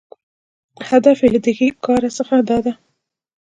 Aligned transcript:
هدف 0.89 1.17
یې 1.23 1.27
له 1.33 1.39
دې 1.45 1.53
کاره 1.85 2.09
څخه 2.17 2.35
داده 2.49 2.73